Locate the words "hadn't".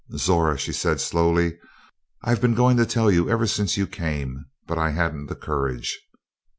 4.89-5.27